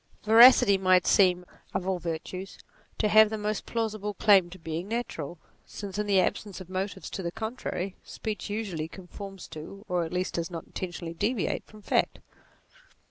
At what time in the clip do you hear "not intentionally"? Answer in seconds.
10.49-11.13